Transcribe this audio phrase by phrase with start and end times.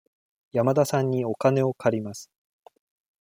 [0.51, 2.31] 山田さんにお金を借ります。